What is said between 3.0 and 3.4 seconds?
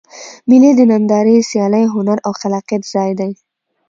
دئ.